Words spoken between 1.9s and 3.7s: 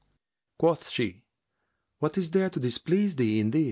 "What is there to displease thee in this?